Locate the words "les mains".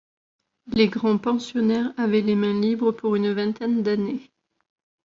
2.21-2.59